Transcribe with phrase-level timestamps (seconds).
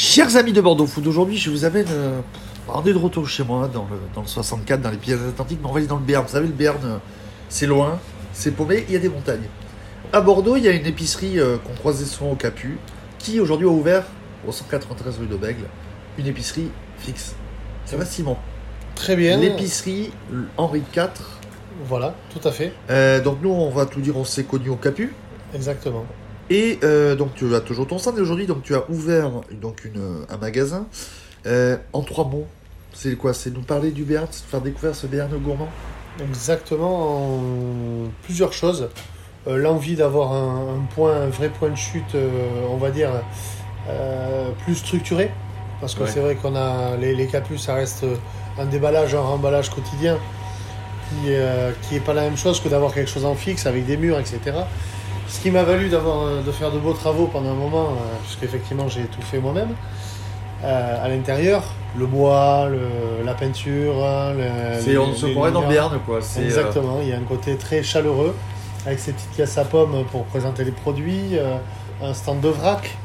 [0.00, 1.88] Chers amis de Bordeaux Food, aujourd'hui je vous amène.
[1.90, 2.20] Euh,
[2.68, 5.68] on est de retour chez moi dans le, dans le 64, dans les Pyrénées-Atlantiques, mais
[5.68, 6.24] on va aller dans le Béarn.
[6.24, 6.98] Vous savez, le Béarn, euh,
[7.48, 7.98] c'est loin,
[8.32, 9.48] c'est paumé, il y a des montagnes.
[10.12, 12.78] À Bordeaux, il y a une épicerie euh, qu'on croisait souvent au Capu,
[13.18, 14.04] qui aujourd'hui a ouvert
[14.46, 15.64] au 193 rue de Bègle,
[16.16, 16.70] une épicerie
[17.00, 17.34] fixe.
[17.84, 18.36] Ça va, Simon
[18.94, 19.36] Très bien.
[19.36, 20.12] L'épicerie
[20.58, 21.08] Henri IV.
[21.88, 22.72] Voilà, tout à fait.
[22.88, 25.12] Euh, donc nous, on va tout dire, on s'est connus au Capu.
[25.52, 26.06] Exactement.
[26.50, 29.30] Et euh, donc tu as toujours ton stand et aujourd'hui donc tu as ouvert
[29.60, 30.86] donc une, un magasin.
[31.46, 32.46] Euh, en trois mots,
[32.92, 33.34] c'est quoi?
[33.34, 35.68] C'est nous parler du Béarn, faire découvrir ce Béarn gourmand?
[36.20, 37.40] Exactement, en
[38.24, 38.88] plusieurs choses.
[39.46, 42.28] Euh, L'envie d'avoir un, un point, un vrai point de chute, euh,
[42.70, 43.10] on va dire,
[43.88, 45.30] euh, plus structuré.
[45.80, 46.10] Parce que Ouais.
[46.12, 48.04] c'est vrai qu'on a les, les capus, ça reste
[48.58, 50.16] un déballage, un remballage quotidien
[51.08, 53.86] qui, euh, qui est pas la même chose que d'avoir quelque chose en fixe avec
[53.86, 54.40] des murs, etc.
[55.28, 58.16] Ce qui m'a valu d'avoir euh, de faire de beaux travaux pendant un moment, euh,
[58.22, 59.74] puisqu'effectivement j'ai tout fait moi-même.
[60.64, 61.62] Euh, à l'intérieur,
[61.96, 65.68] le bois, le- la peinture, hein, le- C'est les- on se croirait dans.
[65.68, 66.18] Béarn quoi.
[66.20, 68.34] C'est, euh, Exactement, il y a un côté très chaleureux
[68.86, 71.56] avec ces petites caisses à pommes pour présenter les produits, euh,
[72.02, 72.96] un stand de vrac,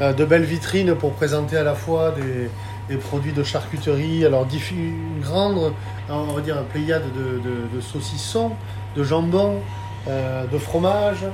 [0.00, 2.50] de belles vitrines pour présenter à la fois des,
[2.94, 5.72] des produits de charcuterie, alors une grande,
[6.10, 8.50] on va dire, pléiade de, de- de saucissons,
[8.94, 9.60] de jambon,
[10.06, 11.24] de fromage.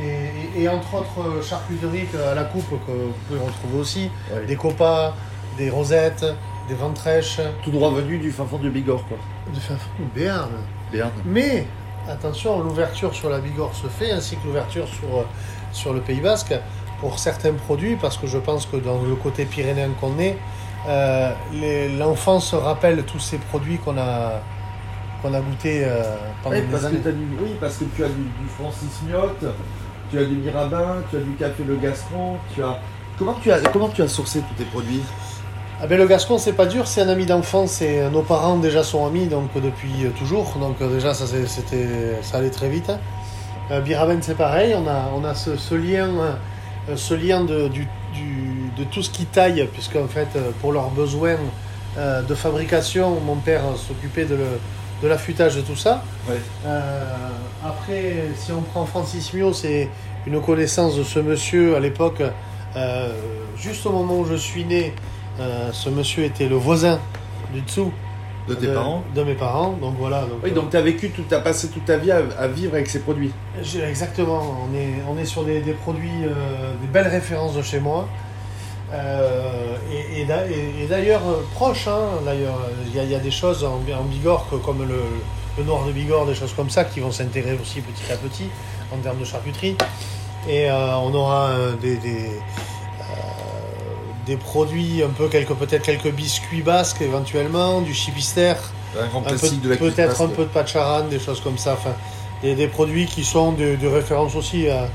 [0.00, 4.10] Et, et- et entre autres euh, charcuteries à la coupe que vous pouvez retrouver aussi,
[4.32, 4.46] ouais.
[4.46, 5.14] des copas,
[5.58, 6.24] des rosettes,
[6.68, 9.18] des ventrèches, tout droit venu du fin fond de Bigorre quoi.
[9.54, 10.48] de fin fond de Béarn.
[10.90, 11.10] Béarn.
[11.26, 11.66] Mais
[12.08, 15.24] attention, l'ouverture sur la Bigorre se fait, ainsi que l'ouverture sur, euh,
[15.72, 16.54] sur le Pays Basque,
[17.00, 20.38] pour certains produits, parce que je pense que dans le côté pyrénéen qu'on est,
[20.88, 21.32] euh,
[21.98, 24.40] l'enfant se rappelle tous ces produits qu'on a,
[25.22, 26.02] qu'on a goûté euh,
[26.42, 26.98] pendant des parce que années.
[27.02, 29.44] t'as du, oui, parce que tu as du, du Francis Miotte,
[30.10, 32.78] tu as du Mirabin, tu as du Café Le Gascon, tu as.
[33.18, 35.02] Comment tu as, comment tu as sourcé tous tes produits?
[35.80, 38.56] Ah ben le Gascon, c'est pas dur, c'est un ami d'enfance et euh, nos parents
[38.56, 40.54] déjà sont amis donc depuis euh, toujours.
[40.60, 42.90] Donc déjà ça c'était ça allait très vite.
[43.70, 46.08] Euh, Biraben c'est pareil, on a on a ce, ce lien
[46.96, 50.28] ce lien de du, du- de tout ce qui taille puisque en fait
[50.60, 51.36] pour leurs besoins
[51.96, 54.46] de fabrication, mon père s'occupait de le
[55.02, 56.02] de l'affûtage de tout ça.
[56.28, 56.36] Ouais.
[56.66, 57.14] Euh,
[57.64, 59.88] après, si on prend Francis Mio, c'est
[60.26, 62.22] une connaissance de ce monsieur à l'époque,
[62.76, 63.12] euh,
[63.56, 64.94] juste au moment où je suis né.
[65.40, 67.00] euh, ce monsieur était le voisin
[67.52, 67.92] du dessous
[68.48, 69.72] de tes parents de mes parents.
[69.80, 70.22] Donc voilà.
[70.22, 72.74] Donc, Oui, donc tu as vécu, tu as passé toute ta vie à, à vivre
[72.74, 73.32] avec ces produits.
[73.62, 74.42] j'ai- exactement.
[74.68, 76.10] On est on est sur des, des produits,
[76.80, 78.08] des belles références de chez moi.
[78.92, 79.41] Euh,
[80.22, 83.14] et et d'a- et- et d'ailleurs euh, proche, hein, d'ailleurs, il y, a- il y
[83.14, 85.00] a des choses en, en Bigorre que- comme le,
[85.58, 88.48] le nord de Bigorre, des choses comme ça qui vont s'intégrer aussi petit à petit
[88.92, 89.76] en termes de charcuterie.
[90.48, 92.26] Et euh, on aura euh, des, des,
[93.00, 93.02] euh,
[94.26, 98.54] des produits un peu quelques peut-être quelques biscuits basques éventuellement, du chipister,
[99.00, 101.40] Un grand un peu, classique de la cuisine peut-être un peu de pacharan, des choses
[101.40, 101.74] comme ça.
[101.74, 101.94] Enfin,
[102.42, 104.86] des, des produits qui sont de, de référence aussi euh, euh,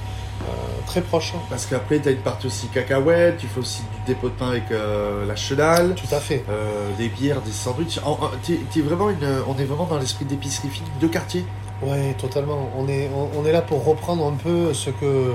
[0.88, 1.34] très proches.
[1.36, 1.42] hein.
[1.50, 4.50] Parce qu'après, tu as une partie aussi cacahuètes, tu fais aussi du dépôt de pain
[4.50, 6.44] avec euh, la chenale, Tout à fait.
[6.50, 8.00] euh, des bières, des sandwichs.
[8.04, 11.46] En- en- t'es- t'es vraiment une, on est vraiment dans l'esprit d'épicerie fine de quartier.
[11.84, 12.70] Oui, totalement.
[12.78, 15.34] On est, on, on est là pour reprendre un peu ce que,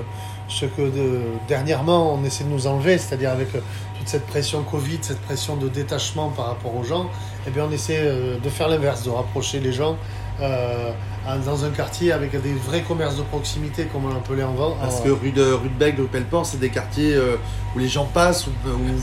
[0.49, 3.61] ce que de- dernièrement on essaie de nous enlever, c'est-à-dire avec euh,
[3.99, 7.07] toute cette pression Covid, cette pression de détachement par rapport aux gens.
[7.47, 9.97] Eh bien, on essaie euh, de faire l'inverse, de rapprocher les gens
[10.41, 10.91] euh,
[11.47, 14.73] dans un quartier avec des vrais commerces de proximité, comme on l'appelait avant.
[14.81, 17.17] Parce en- que rue de, rue de Bègle, rue Pelleport, c'est des quartiers
[17.77, 18.51] où les gens passent ou,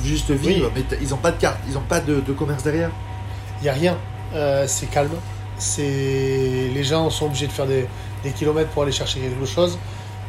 [0.03, 0.83] juste vivent, Oui.
[0.91, 2.89] mais ils n'ont pas de carte, ils n'ont pas de, de commerce derrière.
[3.61, 3.97] Il n'y a rien.
[4.35, 5.11] Euh, c'est calme.
[5.59, 7.85] C'est les gens sont obligés de faire des,
[8.23, 9.77] des kilomètres pour aller chercher quelque chose.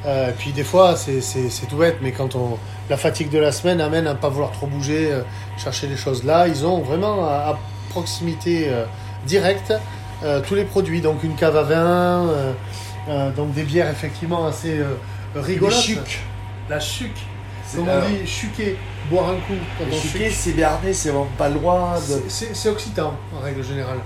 [0.06, 1.20] Euh, puis des fois, c'est-
[1.68, 2.56] tout bête, mais quand on
[2.88, 5.22] la fatigue de la semaine amène à ne pas vouloir trop bouger, euh,
[5.58, 7.58] chercher les choses là, ils ont vraiment à, à
[7.90, 8.84] proximité euh,
[9.26, 9.72] directe
[10.46, 11.00] tous les produits.
[11.00, 12.26] Donc une cave à vin,
[13.36, 14.78] donc des bières effectivement assez
[15.34, 15.74] rigolotes.
[15.74, 16.20] Des chucs.
[16.68, 17.12] La chuc.
[17.74, 18.76] Comme on dit, chuquer,
[19.10, 19.54] boire un coup.
[19.78, 20.38] Quand les on chuquets, chuque.
[20.38, 22.20] c'est béarnais, c'est vraiment pas loin de.
[22.28, 23.98] C'est occitan, en règle générale.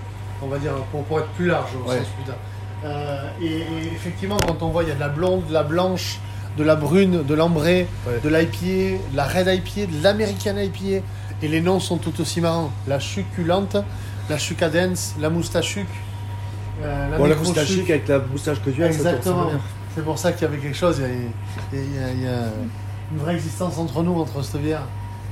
[0.45, 1.99] On va dire, pour, pour être plus large au Ouais.
[1.99, 2.37] sens putain.
[2.85, 5.63] Euh, et, et effectivement, quand on voit, il y a de la blonde, de la
[5.63, 6.19] blanche,
[6.59, 8.21] de la brune, de l'ambrée, Ouais.
[8.23, 11.05] de l'IPA, de la red IPA, de l'american IPA.
[11.43, 12.71] Et les noms sont tout aussi marrants.
[12.87, 13.77] La succulente,
[14.31, 15.87] la sucadence, la moustachuc.
[16.83, 19.51] Euh, Bon, la moustache avec la moustache que tu as, Exactement.
[19.95, 21.01] C'est pour ça qu'il y avait quelque chose.
[21.73, 22.39] Il y a, il y a- il y a
[23.13, 24.83] une vraie existence entre nous, entre cette bière.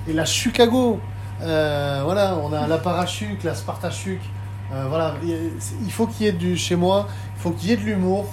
[0.09, 1.01] Et la Chicago,
[1.43, 4.21] euh, voilà, on a la Parachuc, la Spartachuc.
[4.75, 5.15] Euh, voilà,
[5.85, 8.27] il faut qu'il y ait du chez moi, il faut qu'il y ait de l'humour,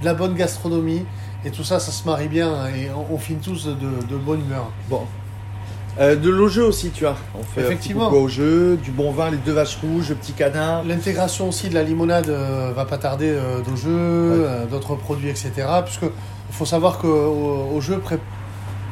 [0.00, 1.04] de la bonne gastronomie,
[1.44, 4.40] et tout ça, ça se marie bien, et on, on finit tous de, de bonne
[4.40, 4.70] humeur.
[4.90, 5.02] Bon.
[5.98, 7.16] Euh, de l'eau jeu aussi, tu vois.
[7.38, 8.10] On fait Effectivement.
[8.10, 10.84] au jeu, du bon vin, les deux vaches rouges, le petit canard.
[10.84, 15.30] L'intégration aussi de la limonade euh, va pas tarder euh, d'au jeu, euh, d'autres produits,
[15.30, 15.52] etc.
[15.84, 18.18] Puisque il faut savoir que au, au jeu pré-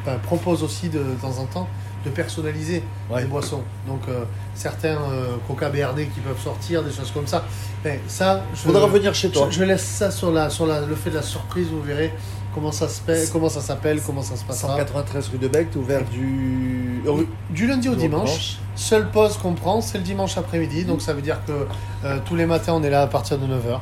[0.01, 1.67] enfin, propose aussi de, de temps en temps
[2.05, 3.21] de personnaliser Ouais.
[3.21, 3.61] les boissons.
[3.87, 4.23] Donc euh,
[4.53, 7.43] certains euh, Coca BRD qui peuvent sortir, des choses comme ça.
[7.83, 9.47] Mais ça, je, Faudra revenir chez toi.
[9.49, 11.67] je, je laisse ça sur, la, sur la, le fait de la surprise.
[11.71, 12.13] Vous verrez
[12.53, 14.69] comment ça se comment ça s'appelle, comment ça se passera.
[14.77, 17.01] 193 rue de Bec, ouvert du.
[17.07, 18.57] euh, Du lundi au du dimanche.
[18.75, 20.85] Seule pause qu'on prend, c'est le dimanche après-midi.
[20.85, 21.67] Donc ça veut dire que
[22.05, 23.79] euh, tous les matins, on est là à partir de 9h.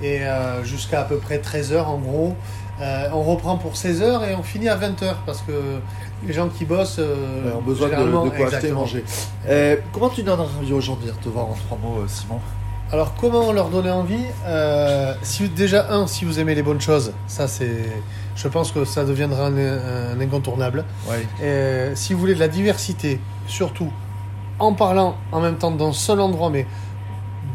[0.00, 0.20] Et
[0.62, 2.36] jusqu'à à peu près 13h en gros.
[2.80, 5.52] Euh, on reprend pour 16h et on finit à 20h parce que
[6.26, 9.04] les gens qui bossent euh, ont besoin de, de quoi acheter et manger.
[9.48, 12.40] Euh, comment tu donnes envie aux gens de venir te voir en trois mots, Simon?
[12.90, 14.24] Alors comment leur donner envie
[15.22, 17.84] si, Déjà, un, si vous aimez les bonnes choses, ça c'est...
[18.36, 20.84] Je pense que ça deviendra un, un incontournable.
[21.08, 21.92] Ouais.
[21.96, 23.90] Si vous voulez de la diversité, surtout
[24.60, 26.66] en parlant en même temps d'un seul endroit, mais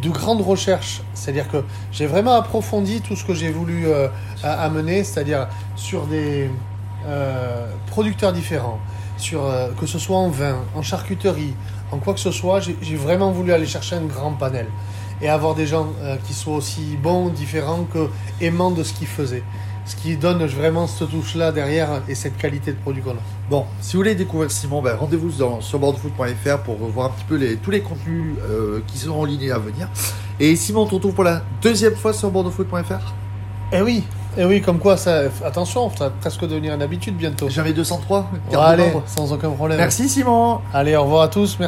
[0.04, 4.10] de grandes recherches, c'est-à-dire que j'ai vraiment approfondi tout ce que j'ai voulu euh,
[4.44, 6.50] amener, c'est-à-dire sur des
[7.08, 8.80] euh, producteurs différents,
[9.18, 11.54] sur, euh, que ce soit en vin, en charcuterie,
[11.92, 14.68] en quoi que ce soit, j'ai vraiment voulu aller chercher un grand panel
[15.22, 15.88] et avoir des gens
[16.26, 18.10] qui soient aussi bons, différents que
[18.42, 19.44] aimants de ce qu'ils faisaient.
[19.86, 23.24] Ce qui donne vraiment cette touche-là derrière et cette qualité de produit qu'on a.
[23.50, 27.36] Bon, si vous voulez découvrir Simon, ben, rendez-vous sur bordefoot.fr pour voir un petit peu
[27.36, 29.90] les, tous les contenus euh, qui seront en ligne à venir.
[30.40, 33.14] Et Simon, on te retrouve pour la deuxième fois sur bordefoot.fr.
[33.74, 34.04] Eh oui,
[34.38, 37.50] eh oui, comme quoi, ça, attention, ça va presque devenir une habitude bientôt.
[37.50, 38.22] Jamais 203.
[38.22, 39.78] Bon, carte de allez, sans aucun problème.
[39.78, 40.60] Merci Simon.
[40.74, 41.58] Allez, au revoir à tous.
[41.60, 41.62] merci.